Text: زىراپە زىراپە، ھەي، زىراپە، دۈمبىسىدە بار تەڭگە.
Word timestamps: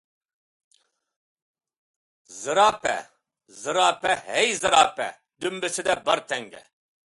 زىراپە 2.37 2.95
زىراپە، 3.61 4.19
ھەي، 4.33 4.53
زىراپە، 4.65 5.11
دۈمبىسىدە 5.45 6.01
بار 6.09 6.29
تەڭگە. 6.33 6.69